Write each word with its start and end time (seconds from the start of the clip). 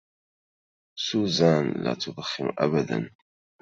سوزان 1.05 1.65
لا 1.83 1.93
تدخن 1.93 2.53
ابداً 2.57 3.09